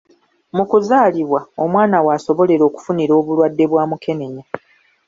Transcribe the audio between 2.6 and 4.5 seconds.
okufunira obulwadde bwa mukenenya.